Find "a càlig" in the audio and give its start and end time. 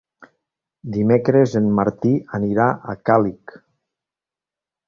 2.95-3.57